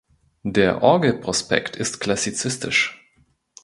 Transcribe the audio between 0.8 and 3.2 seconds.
Orgelprospekt ist klassizistisch.